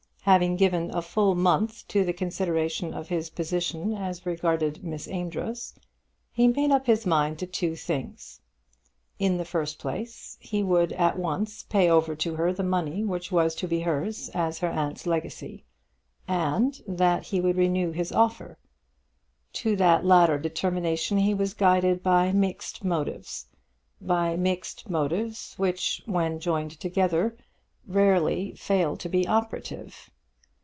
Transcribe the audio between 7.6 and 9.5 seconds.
things. In the